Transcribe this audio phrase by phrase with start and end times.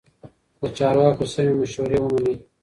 [0.59, 2.35] د چارواکو سمې مشورې ومنئ.